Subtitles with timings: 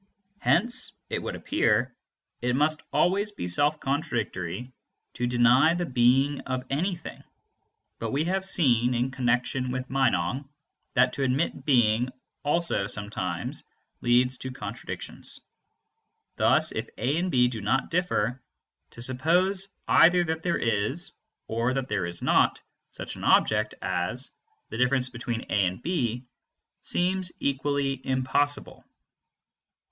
[0.39, 1.93] Hence, it would appear,
[2.41, 4.71] it must always be self contradictory
[5.13, 7.23] to deny the being of anything;
[7.99, 10.49] but we have seen, in connexion with Meinong,
[10.95, 12.09] that to admit being
[12.41, 13.63] also sometimes
[14.01, 15.39] leads to contradictions.
[16.35, 18.41] Thus if A and B do not differ,
[18.89, 21.11] to suppose either that there is,
[21.47, 22.59] or that there is not,
[22.89, 24.31] such an object as
[24.69, 26.25] "the difference between A and B"
[26.81, 28.83] seems equally impossible.